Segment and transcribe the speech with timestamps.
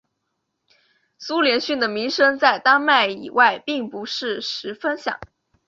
[1.19, 5.19] 苏连逊的名声在丹麦以外并不是十分响。